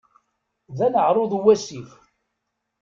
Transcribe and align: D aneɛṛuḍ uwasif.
D 0.75 0.79
aneɛṛuḍ 0.85 1.31
uwasif. 1.37 1.89